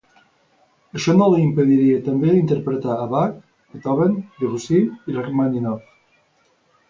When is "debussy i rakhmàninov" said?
4.41-5.85